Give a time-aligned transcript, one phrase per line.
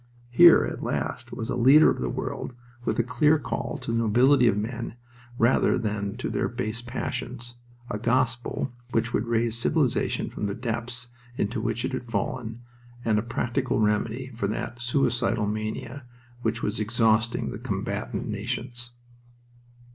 [0.31, 2.55] Here at last was a leader of the world,
[2.85, 4.95] with a clear call to the nobility in men
[5.37, 7.53] rather than to their base passions,
[7.87, 12.63] a gospel which would raise civilization from the depths into which it had fallen,
[13.05, 16.07] and a practical remedy for that suicidal mania
[16.41, 18.93] which was exhausting the combatant nations.